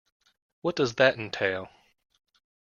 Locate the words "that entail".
0.95-1.69